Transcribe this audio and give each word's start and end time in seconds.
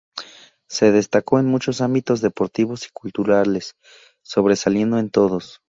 Se 0.67 0.91
destacó 0.91 1.37
en 1.37 1.45
muchos 1.45 1.79
ámbitos 1.79 2.21
deportivos 2.21 2.87
y 2.87 2.89
culturales, 2.91 3.75
sobresaliendo 4.23 4.97
en 4.97 5.11
todos. 5.11 5.59